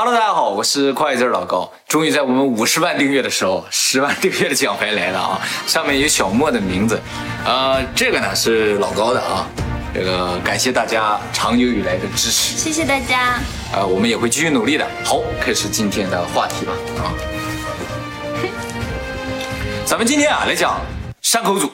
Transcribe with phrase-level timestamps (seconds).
[0.00, 1.68] Hello，大家好，我是快字老高。
[1.88, 5.40] 终于在我们五十万订阅的时候，十万订阅的奖牌来了啊！
[5.66, 7.02] 上面有小莫的名字，
[7.44, 9.44] 呃，这个呢是老高的啊。
[9.92, 13.40] 这个感谢大家长久以来的支持，谢谢大家。
[13.72, 14.86] 呃，我们也会继续努力的。
[15.04, 17.10] 好，开始今天的话题吧啊。
[19.84, 20.80] 咱们今天啊来讲
[21.22, 21.72] 山口组。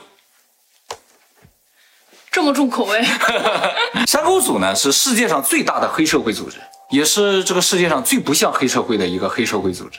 [2.30, 3.04] 这么重口味。
[4.08, 6.56] 山口组呢是世界上最大的黑社会组织。
[6.94, 9.98] 也是这个世界上最不像黑社会的一个黑社会组织，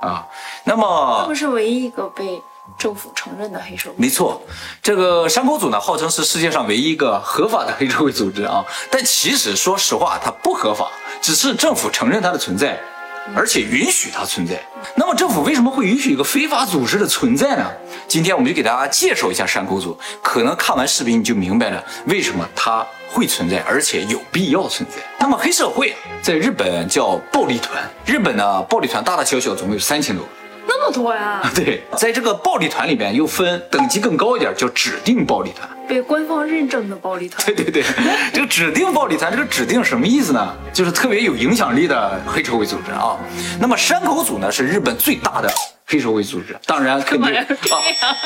[0.00, 0.24] 啊，
[0.62, 2.40] 那么他们是唯一一个被
[2.78, 3.96] 政府承认的黑社会。
[3.98, 4.40] 没错，
[4.80, 10.88] 这个山口组呢，号称是世界上唯一一个合法的黑社会组织啊，但其实说实话，它不合法，
[11.20, 12.78] 只是政府承认它的存在。
[13.36, 14.58] 而且允许它存在，
[14.94, 17.70] 那么政府为什么会允许一个非法组织的存在呢？
[18.08, 25.17] 今天我们就给大家介绍一下山口组，可能看完视频你就明白了为什么它会存在，而且有必要存在。
[25.28, 30.30] 那么黑社会在日本叫暴力团，日本呢暴力团大大小小总共有三千多个。
[30.66, 31.42] 那么多呀？
[31.54, 37.44] 对，在这个暴力团里边又分等级更高一点，叫指定暴力团，被官方认证的暴力团。
[37.44, 37.84] 对对对，
[38.32, 40.56] 这个指定暴力团，这个指定什么意思呢？
[40.72, 43.14] 就是特别有影响力的黑社会组织啊。
[43.60, 45.52] 那么山口组呢，是日本最大的。
[45.90, 47.46] 黑社会组织，当然肯定啊，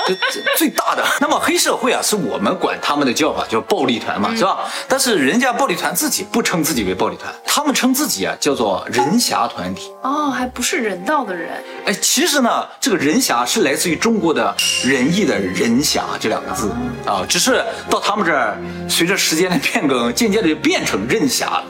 [0.05, 0.15] 这
[0.59, 1.05] 最大的。
[1.21, 4.69] 那么黑社会啊，是我们管他们的叫法叫暴力团嘛，是吧？
[4.89, 9.93] 但是人家暴力团自己不称自己为暴力团，他们称自己啊叫做人侠团体。
[10.03, 11.51] 哦，还不是人道的人。
[11.87, 14.53] 哎，其实呢，这个人侠是来自于中国的
[14.85, 16.69] 仁义的仁侠这两个字
[17.07, 21.65] 啊，只是到他们这儿，随着时间的变更，渐渐的就变成任侠了。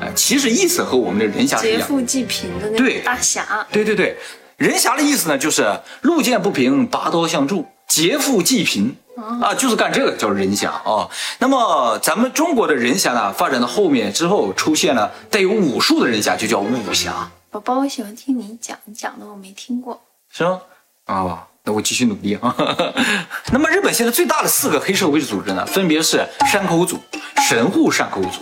[0.00, 3.66] 哎，其实意思和我们的人侠一样，劫富济贫的那种大侠。
[3.70, 4.16] 对对对。
[4.64, 8.96] 人侠的意思呢，就是路见不平拔刀相助，劫富济贫
[9.42, 11.06] 啊，就是干这个叫人侠啊。
[11.38, 17.30] 那么咱们中国的人侠呢，发展到后面之后，出现了带有武术的人侠，就叫武侠。
[17.50, 20.58] 宝宝，我喜欢听你讲，你讲的我没听过，是吗？
[21.04, 22.56] 啊，那我继续努力啊。
[23.52, 26.98] 那么日本现在最大的四个黑社会组织呢，分别是山口组、
[27.46, 28.40] 神户山口组、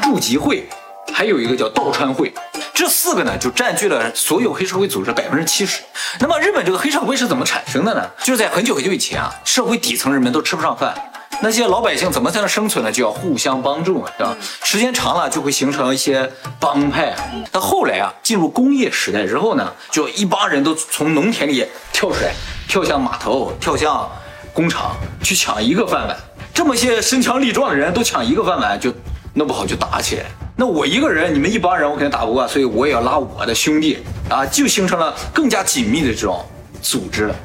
[0.00, 0.68] 筑吉会，
[1.12, 2.32] 还有一个叫道川会。
[2.76, 5.80] 这四个呢，就占据了所有黑社会组织百分之七十。
[6.20, 8.06] 那么日本这个黑社会是怎么产生的呢？
[8.22, 10.94] 就是在很久很久以前啊，社会底层人们都吃不上饭，
[11.40, 12.92] 那些老百姓怎么才能生存呢？
[12.92, 14.36] 就要互相帮助嘛，对吧？
[14.62, 17.16] 时间长了就会形成一些帮派。
[17.50, 22.34] 到后来啊，进入工业时代之后呢，就一帮人都从农田里跳出来，
[22.68, 24.06] 跳向码头，跳向
[24.52, 26.14] 工厂去抢一个饭碗。
[26.52, 28.92] 这么些身强力壮的人都抢一个饭碗，就
[29.32, 30.26] 弄不好就打起来。
[30.58, 33.98] 那我一个人，你们一帮人，我肯定打不过，所以我也要拉我的兄弟
[34.30, 36.42] 啊，就形成了更加紧密的这种
[36.80, 37.36] 组织了。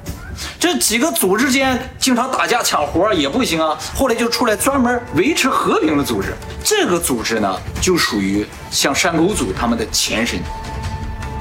[0.58, 6.34] 这几个组织间经常打架抢活也不行啊，后来就出来专门维持和平的组织。
[6.64, 10.40] 这个组织呢，就属于像山口组他们的前身。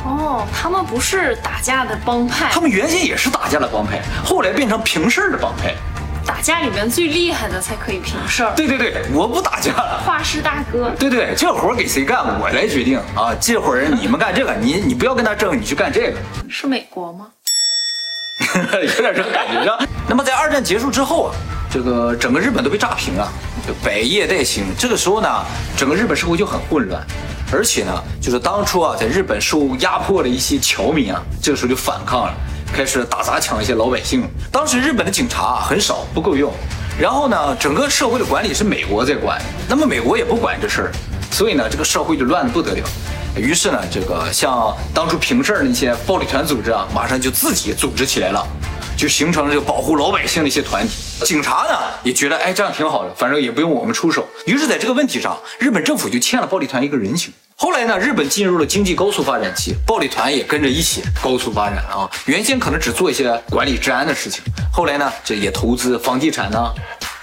[0.04, 5.72] 哦，他们不是打架的帮派，他们原先也是打架的帮派，后来变成平事儿的帮派。
[6.30, 8.52] 打架里面最厉害的才可以平事儿。
[8.54, 10.00] 对对对，我不打架了。
[10.06, 10.88] 画师大哥。
[10.96, 13.34] 对对，这活给谁干，我来决定啊。
[13.40, 16.18] 这会儿你们干这个，你你不要跟他争，你去干这个。
[16.48, 17.26] 是美国吗？
[18.74, 19.64] 有点这个感觉。
[19.80, 21.34] 是 那么在二战结束之后啊，
[21.68, 23.28] 这个整个日本都被炸平了，
[23.82, 24.66] 百业待兴。
[24.78, 25.28] 这个时候呢，
[25.76, 27.04] 整个日本社会就很混乱，
[27.52, 27.92] 而且呢，
[28.22, 32.34] 就是当初啊，在日本受压迫的一些侨民啊，这个时候就反抗了。
[32.72, 34.28] 开始打砸抢一些老百姓。
[34.50, 36.52] 当时日本的警察很少，不够用。
[36.98, 40.92] 然后呢，整个社会的管理是美国在管，那么美国也不管这事儿，
[41.30, 42.82] 所以呢，这个社会就乱的不得了。
[43.36, 48.46] 于是呢，这个像当初平事儿那些暴力团组织啊，马上就自己组织起来了，
[48.96, 51.24] 就形成了这个保护老百姓的一些团体。
[51.24, 54.26] 警察呢也觉得，哎，这样挺好的，反正也不用我们出手。
[54.46, 57.32] 于是，在这个问题上，日本政府就欠了暴力团一个人情。
[57.62, 62.08] 后来呢，日本进入了经济高速发展期，暴力团也跟着一起高速发展啊。
[62.24, 66.72] 原先可能只做一些管理治安的事情，后来呢，这也投资房地产呢。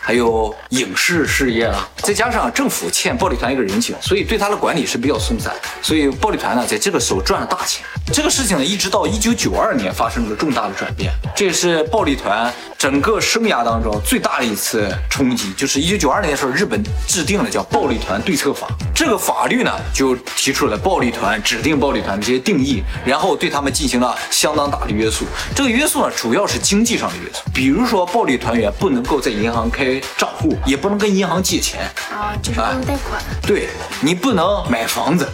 [0.07, 5.53] 还有影视事业了，再加上政府欠暴力团一个人情，所以对他的管理是比较松散。
[5.81, 7.85] 所以暴力团呢，在这个时候赚了大钱。
[8.13, 15.51] 这个事情呢，一直到一九九二年发生了重大的转变，这也是暴力团整个生涯当中最大的一次冲击。
[15.57, 18.65] 就是一九九二年的时候，日本制定了叫《暴力团对策法》，
[18.95, 25.25] 这个法律呢，就提出了暴力团、指定暴力团的这些定义，然后对他们进行了相当大的约束。
[25.53, 29.96] 这个约束呢，主要是经济上的约束，比如说暴力团员不能够在银行开。
[30.17, 31.81] 账户也不能跟银行借钱。
[32.11, 33.21] 啊，就是不能贷款。
[33.41, 33.69] 对
[34.01, 35.27] 你不能买房子，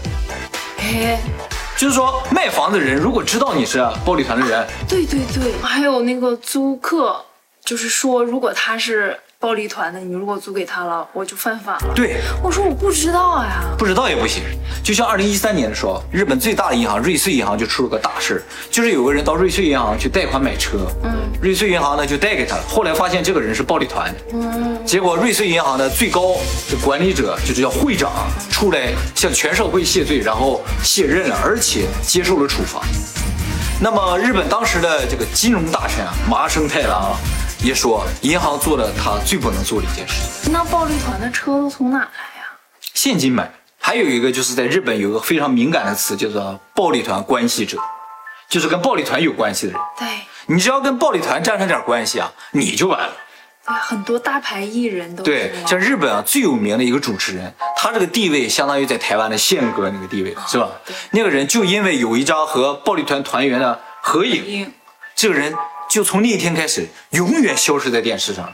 [0.79, 1.19] 哎，
[1.77, 7.23] 就是说卖房子的人如果知道你是暴力团的人，对对对，还有那个租客，
[7.63, 11.93] 就是说如果他是暴力团的，你如果租给他了，我就犯法了。
[11.93, 13.75] 对，我说我不知道呀。
[13.77, 14.41] 不知道也不行。
[14.81, 18.41] 就像二零一三年的时候，日本最大的银行瑞穗银行就出了个大事儿，
[18.71, 21.11] 就是有个人到瑞穗银行去贷款买车，嗯，
[21.41, 26.37] 瑞穗银行呢就贷给他了，后来发现这个人是暴力团的，嗯，结果瑞穗银行的最高
[26.71, 28.13] 的管理者就是叫会长
[28.49, 32.81] 出来向全社会谢罪，然后卸任了，而且接受了处罚。
[33.81, 37.19] 那么日本当时的这个金融大臣啊，麻生太郎啊，
[37.63, 40.51] 也说银行做了他最不能做的一件事情。
[40.51, 42.45] 那暴力团的车都从哪来呀？
[42.93, 43.49] 现金买。
[43.85, 47.77] 还有一个就是在日本有个非常敏感的词，叫做暴力团关系者，
[48.47, 49.81] 就是跟暴力团有关系的人。
[49.99, 50.07] 对，
[50.45, 53.13] 你只要跟暴力团沾上点关系啊，你就完了。
[53.65, 60.69] 对，很多大牌艺人都对，像日本啊最有名的一个主持人，他这个地位相当于在台湾的宪哥那个地位，是吧？
[61.11, 64.73] 那个人就因为有一张和暴力团团员的合影，影
[65.13, 65.53] 这个人
[65.89, 68.53] 就从那一天开始永远消失在电视上了。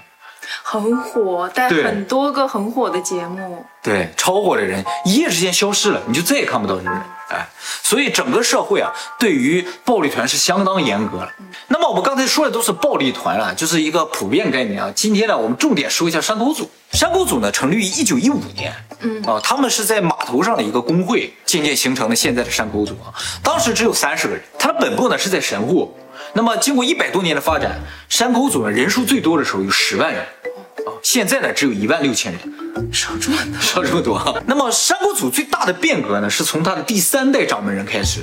[0.64, 3.66] 很火，带很多个很火的节目。
[3.82, 7.02] 对，超火的人一夜之间消失了，你就再也看不到这个人。
[7.30, 7.48] 哎，
[7.84, 11.32] 所以整个社会啊，对于暴力团是相当严格了。
[11.68, 14.92] 那么我们刚才说的都是暴力团啊，就是一个普遍概念啊。
[14.96, 16.70] 今天呢，我们重点说一下山口组。
[16.92, 23.14] 山口组呢，成立于一九一五年，嗯啊，他们是在码头上的一个工会渐渐形成了现在的山口组啊。
[23.44, 25.96] 当时只有三十个人，它的本部呢是在神户。
[26.34, 30.22] 那么经过一百多年的发展，山口组呢人数最多的时候有十万人。
[30.22, 34.42] 啊，现在呢只有一万六千人，少这么多， 少这么多啊。
[34.46, 38.22] 那么山口组最大的变革呢，是从他的第三代掌门人开始。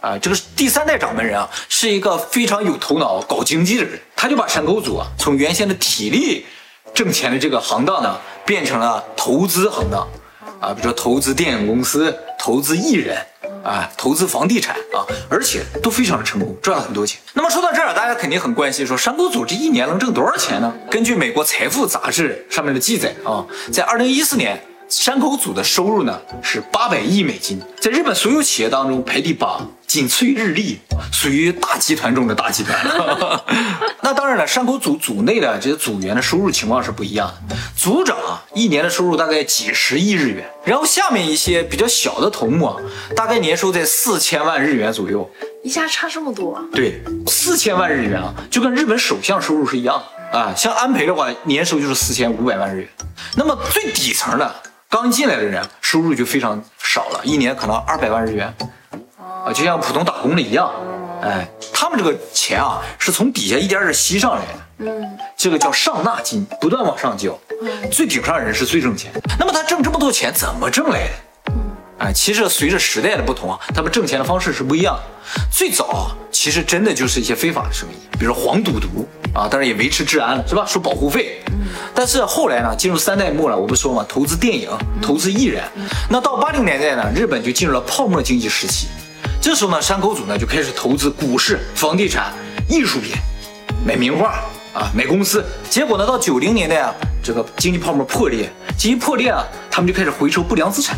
[0.00, 6.44] 啊，这个第三代掌门人啊，是一个非常有头脑、搞经济的人，他就把山口组啊，从原先的体力
[6.92, 10.08] 挣钱的这个行当呢，变成了投资行当。
[10.58, 13.16] 啊，比如说投资电影公司、投资艺人，
[13.62, 17.20] 啊，投资房地产啊，而且都非常的成功，赚了很多钱。
[17.32, 20.72] 那么说到这儿，大家肯定很关心，说山沟组这一年能挣多少钱呢？
[20.90, 24.62] 根据美国财富杂志上面的记载啊，在二零一四年，
[24.92, 30.78] 山口组的收入呢是八百亿美金，在日本所有企业当中排第八，仅次于日立，
[31.10, 32.78] 属于大集团中的大集团。
[34.02, 37.56] 那当然了，山口组组内的这些组员的收入情况是不一样的。
[37.74, 42.76] 组长啊，一年的收入大概几十亿日元，然后下面一些比较小的头目啊，
[43.16, 45.28] 大概年收在四千万日元左右。
[45.64, 46.62] 一下差这么多。
[46.74, 50.52] 对，四千万日元啊，就跟日本首相收入是一样的啊。
[50.54, 52.88] 像安倍的话，年收就是四千五百万日元。
[53.36, 54.54] 那么最底层的
[54.92, 58.54] 刚进来的人，收入就非常少了，一年可能二百万日元，
[59.18, 60.70] 啊，就像普通打工的一样。
[61.22, 64.90] 哎，他们这个钱啊，是从底下一点点吸上来的。
[64.90, 67.34] 嗯，这个叫上纳金，不断往上交。
[67.90, 69.10] 最顶上人是最挣钱。
[69.38, 71.14] 那么他挣这么多钱怎么挣来的？
[72.02, 75.02] 哎，其实随着时代的不同啊，他们挣钱的方式是不一样的。
[75.52, 80.64] 最早啊，其实真的就是一些非法的生意，比如黄赌毒啊，当然也维持治安了，是吧？
[80.66, 81.40] 收保护费。
[81.94, 84.68] 但是后来呢，进入三代末了，我不说嘛，投资电影，
[85.00, 85.62] 投资艺人。
[86.10, 88.88] 那到八零年代呢，日本就进入了泡沫经济时期。
[89.40, 92.32] 这时候呢，山口组呢就开始投资股市、房地产、
[92.68, 93.14] 艺术品，
[93.86, 94.40] 买名画
[94.74, 95.44] 啊，买公司。
[95.70, 100.96] 结果呢，到九零年代啊，这个经济泡沫破裂，经济破裂啊，他们就开始回收不良资产。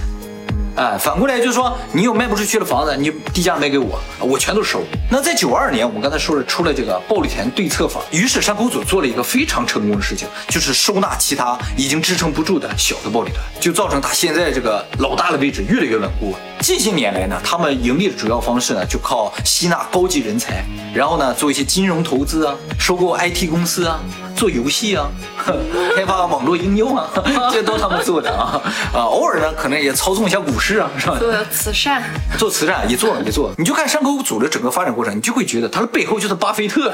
[0.76, 4.82] 哎，反过来就是说，你有卖不出去的房子，你低价卖给我，我全都收。
[5.08, 16.34] 那在九二年，我们刚才说了，出了这个暴力团对策法，于是山口组做了一个非常成功的事情，就是收纳其他已经支撑不住的小的暴力团，就造成他现在这个老大的位置越来越稳固。
[16.58, 24.00] 近些年来呢，他们盈利的主要方式呢，就靠吸纳高级人才，然后呢，做一些金融投资啊，收购 IT 公司啊，
[24.34, 25.06] 做游戏啊，
[25.96, 27.08] 开发网络应用啊，
[27.53, 28.60] 这都他们做的啊
[28.93, 31.19] 啊，偶尔呢，可能也操纵一下股市啊，是吧？
[31.19, 32.03] 做慈善，
[32.38, 36.93] 做慈善也做也做，你就看山口组的整个发展过程，你就会觉得他的背后就是巴菲特。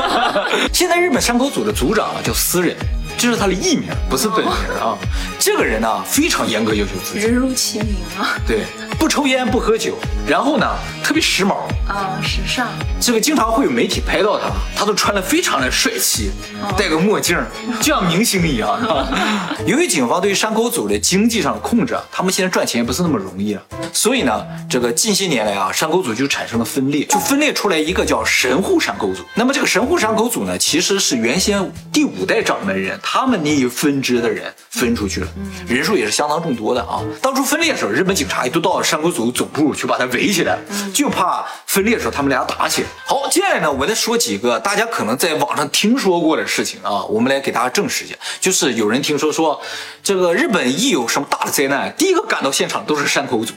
[0.72, 2.76] 现在日本山口组的组长啊叫私人，
[3.16, 4.96] 这是他的艺名，不是本名啊。
[5.38, 8.36] 这个人呢非常严格要求自己，人如其名啊。
[8.46, 8.64] 对，
[8.98, 9.94] 不抽烟不喝酒，
[10.26, 10.66] 然后呢
[11.02, 11.56] 特别时髦，
[11.88, 12.66] 啊，时尚。
[13.00, 16.30] 这个经常会有媒体拍到他，他都穿的非常的帅气，
[16.76, 17.38] 戴个墨镜，
[17.80, 18.78] 就像明星一样。
[19.66, 23.62] 由于警方对于山口组的经济上的控制啊，他们现在赚钱也不是那么容易了，
[23.92, 29.22] 所以呢，这个近些年来啊，山口组就产生了分裂，就分裂出来一个叫神户山口组。
[29.34, 35.28] 那么这个神户山口组呢，其实是原先第五代掌门人他们那一分支的人分出去了，
[35.68, 37.00] 人数也是相当众多的啊。
[37.22, 40.58] 当初分裂的时候，日本警察也都到了山口组总部去把他围起来，
[40.92, 41.44] 就怕
[41.76, 42.88] 分裂的时候他们俩打起来。
[43.04, 48.14] 好，接下来呢，我再说几个大家可能在网上听说过的事情啊，我们来给大家证实一下。
[48.40, 49.60] 就是有人听说说，
[50.02, 53.52] 这个日本一有什么大的灾难，第一个赶到现场都是山口组。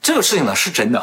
[0.00, 1.02] 这个事情呢是真的。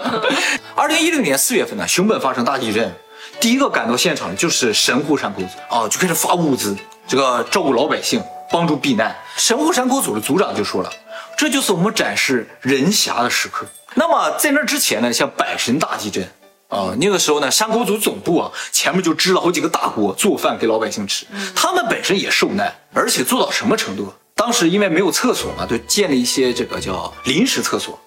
[0.76, 2.94] 二零一六年四月份呢，熊本发生大地震，
[3.40, 6.76] 第一个赶到现场的就是神户山口组啊，就开始发物资。
[7.08, 8.22] 这个照顾老百姓，
[8.52, 9.16] 帮助避难。
[9.38, 10.92] 神户山口组的组长就说了，
[11.38, 13.64] 这就是我们展示人侠的时刻。
[13.94, 16.24] 那么在那之前呢，像阪神大地震
[16.68, 24.12] 啊，那个时候呢，山口组总部啊前面就支了好几个大锅做饭给老百姓吃，他们本身也受难，而且做到什么程度？
[24.34, 27.98] 当时因为没有厕所嘛，就建了一些这个叫临时厕所。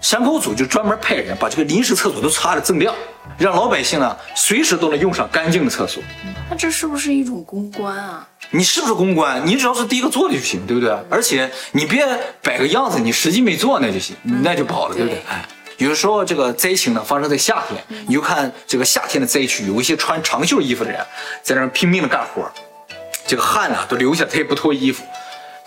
[0.00, 2.94] 山口组就专门派人把这个临时厕所都擦得锃亮，
[3.36, 6.02] 让老百姓呢随时都能用上干净的厕所。
[6.48, 8.26] 那这是不是一种公关啊？
[8.50, 9.46] 你是不是公关？
[9.46, 10.90] 你只要是第一个做的就行，对不对？
[11.08, 12.04] 而且你别
[12.42, 15.18] 摆个样子，你实际没做那就行，那就不好了，对不对？
[15.18, 15.44] 对哎，
[15.76, 20.98] 有时候这个灾情呢发生在夏天，你就看这个夏天的灾区，有一些穿长袖衣服的人
[21.42, 22.50] 在那儿拼命的干活，
[23.26, 25.04] 这个汗呢都流下来，他也不脱衣服。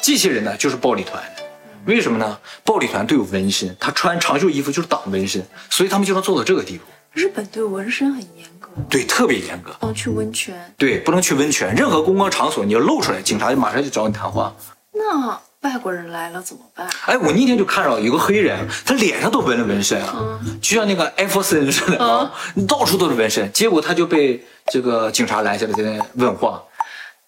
[0.02, 1.43] 这些人呢就是暴力团的，
[1.86, 2.38] 为什么呢？
[2.64, 6.84] 暴力团都有纹身，他穿长袖衣服就是挡纹身，所以他们就能做到这个地步。
[7.12, 9.72] 日本对纹身很严格，对，特别严格。
[9.80, 10.74] 不能去温泉。
[10.78, 14.56] 对，不能去温泉，任何公共场所你要露出来，警察就马上就找你谈话。
[14.94, 16.88] 那外国人来了怎么办？
[17.06, 22.32] 哎，我那天就看到有个黑人，他脸上都纹了纹身啊，就像那个艾弗森似的啊，
[22.68, 23.52] 到处都是纹身。
[23.52, 26.64] 结果他就被这个警察拦下来，在那问话。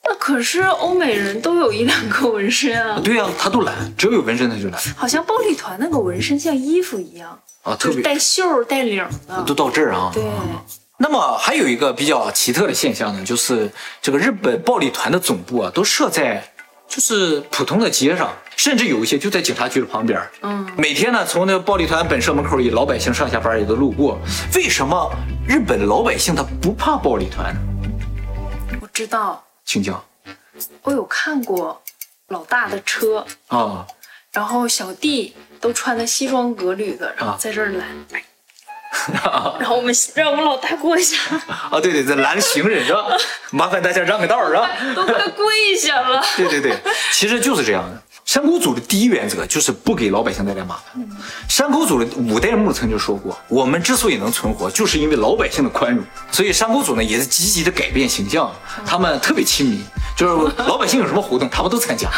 [0.07, 9.43] 那可是欧美人都有一两个纹身啊，对呀、他都懒，只要有纹身他就懒好像暴力团那个纹身像衣服一样，啊，特别带袖儿带领的。
[9.43, 10.11] 都到这儿啊。
[10.13, 10.23] 对，
[10.99, 13.69] 那么还有一个比较奇特的现象呢，就是
[14.01, 16.43] 这个日本暴力团的总部啊，都设在
[16.87, 20.21] 就是普通的街上，甚至有一些就在警察局的旁边。
[20.43, 24.19] 嗯，每天呢，从那个暴力团本社门口，也老百姓上下班也都路过。
[24.53, 25.11] 为什么
[25.47, 27.59] 日本老百姓他不怕暴力团呢？
[28.79, 29.43] 我知道，
[29.75, 30.01] 请讲
[30.83, 31.81] 我有看过
[32.29, 33.85] 老大的车，啊，
[34.31, 37.85] 然后小弟都穿的西装革履的，然后在这儿拦，
[39.59, 41.17] 然后我们让我们老大过一下，
[41.69, 43.05] 啊，对对，这拦行人是吧？
[43.51, 44.65] 麻烦大家让个道儿啊。
[44.95, 46.23] 都快跪下了。
[46.37, 46.77] 对对对，
[47.11, 48.01] 其实就是这样的。
[48.35, 51.07] 山口组的第一原则就是不给老百姓带来麻烦。
[51.47, 56.03] 山口组的五代目曾经说过，我们之所以能存活，就是因为老百姓的宽容。
[56.33, 58.51] 所以山口组呢也是积极的改变形象，
[58.85, 59.81] 他们特别亲民，
[60.17, 62.09] 就是老百姓有什么活动，他们都参加，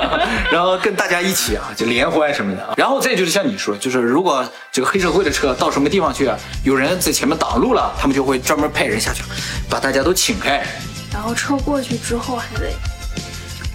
[0.50, 2.72] 然后跟大家一起啊，就联欢什么的。
[2.74, 6.26] 然后再就是像你说，就是如果这个黑社会的车到什么地方去，
[6.64, 9.22] 有人在前面挡路了，他们就会专门派人下去，
[9.68, 10.66] 把大家都请开。
[11.12, 12.70] 然后车过去之后还得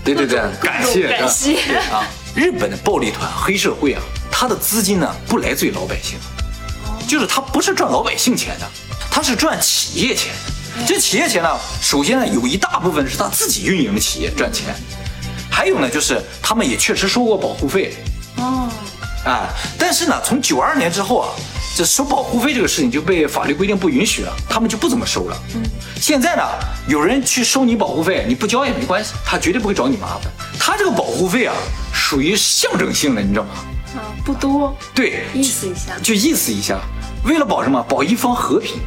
[0.03, 1.55] 对对对，感谢感谢。
[1.91, 2.03] 啊！
[2.34, 6.17] 日本的暴力团、黑社会啊，他的资金呢不来自于老百姓，
[7.08, 8.65] 就是他不是赚老百姓钱的，
[9.12, 10.86] 他是赚企业钱的。
[10.88, 11.50] 这企业钱呢，
[11.81, 14.74] 首先呢有一大部分是他自己运营的企业赚钱，
[15.50, 17.93] 还有呢就是他们也确实收过保护费，
[18.38, 18.70] 哦，
[19.25, 21.29] 哎，但是呢，从九二年之后啊，
[21.82, 25.44] 这收保护费这个事情就被法律规定不允许了，他们就不怎么收了。
[25.56, 25.64] 嗯，
[26.00, 26.44] 现在呢，
[26.88, 30.32] 有人去收你保护费，你不交也没关系，他绝对不会找你麻烦。
[30.60, 31.56] 他这个保护费啊，
[31.92, 33.50] 属于象征性的，你知道吗？
[33.96, 35.98] 啊，不多，对，意思一下。
[36.04, 36.80] 就意思一下，
[37.26, 37.82] 为了保什么？
[37.90, 38.80] 保一方和平。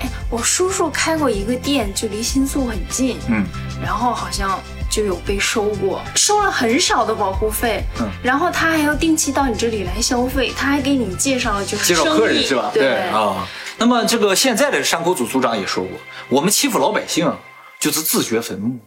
[0.00, 3.44] 哎，我叔叔开过一个店，就离新宿很近，嗯，
[3.82, 4.58] 然后好像
[4.92, 12.70] 就有被收过，收了很少的保护费，嗯然后他还要定期到你这里来消费，他还给你介绍了就是介绍生意客人是吧？
[12.74, 13.48] 对啊。
[13.78, 17.34] 那么这个现在的山口组组长也说过，我们欺负老百姓
[17.80, 18.78] 就是自掘坟墓，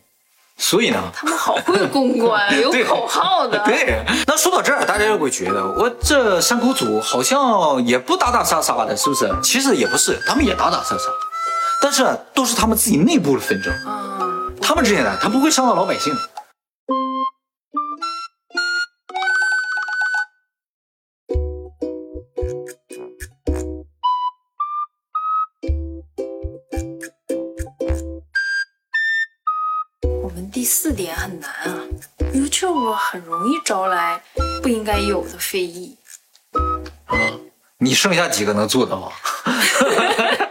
[0.58, 3.58] 所以呢，他们好会公关， 有口号的。
[3.66, 9.30] 对，那说到这儿，大家就会觉得我这山口组好像也不打打杀杀的，是不是？
[9.44, 11.04] 其实也不是，他们也打打杀杀，
[11.82, 16.12] 但是啊都是他们自己内部的纷争，嗯，他们之间的，他不会伤到老百姓。
[30.02, 31.84] 我们第四点很难啊
[32.34, 34.20] ，YouTube 很容易招来
[34.64, 35.96] 不应该有的非议。
[37.06, 37.16] 啊
[37.78, 39.14] 你剩下几个能做到啊？